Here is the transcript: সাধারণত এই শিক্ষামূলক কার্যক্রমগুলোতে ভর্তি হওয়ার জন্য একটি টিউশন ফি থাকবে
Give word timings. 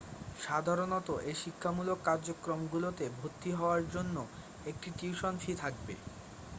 সাধারণত 0.37 1.07
এই 1.23 1.37
শিক্ষামূলক 1.43 1.97
কার্যক্রমগুলোতে 2.05 3.05
ভর্তি 3.17 3.49
হওয়ার 3.59 3.83
জন্য 3.87 4.15
একটি 4.65 4.89
টিউশন 4.97 5.33
ফি 5.39 5.51
থাকবে 5.63 5.93